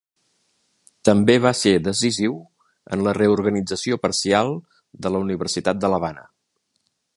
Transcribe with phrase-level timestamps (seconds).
[1.09, 2.39] També va ser decisiu
[2.97, 4.51] en la reorganització parcial
[5.07, 6.29] de la Universitat de l'Havana.